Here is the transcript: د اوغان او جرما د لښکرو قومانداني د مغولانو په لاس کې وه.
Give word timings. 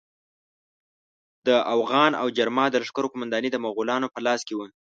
د 1.47 1.49
اوغان 1.73 2.11
او 2.21 2.27
جرما 2.37 2.65
د 2.69 2.75
لښکرو 2.83 3.11
قومانداني 3.11 3.49
د 3.51 3.57
مغولانو 3.65 4.07
په 4.13 4.19
لاس 4.25 4.41
کې 4.47 4.53
وه. 4.55 4.67